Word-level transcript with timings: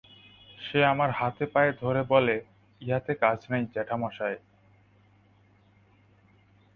সে 0.59 0.79
আমার 0.85 1.09
হাতে 1.11 1.45
পায়ে 1.45 1.71
ধরে, 1.73 2.01
বলে, 2.03 2.35
ইহাতে 2.81 3.13
কাজ 3.15 3.39
নাই, 3.49 3.63
জ্যাঠামশায়। 3.73 4.37